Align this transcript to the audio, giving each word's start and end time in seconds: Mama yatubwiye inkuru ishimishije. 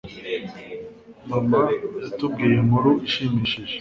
Mama 1.29 1.61
yatubwiye 2.01 2.55
inkuru 2.61 2.91
ishimishije. 3.07 3.69